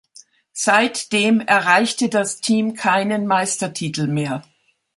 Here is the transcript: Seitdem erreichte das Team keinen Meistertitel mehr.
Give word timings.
Seitdem 0.55 1.41
erreichte 1.41 2.09
das 2.09 2.37
Team 2.41 2.73
keinen 2.73 3.27
Meistertitel 3.27 4.07
mehr. 4.07 4.41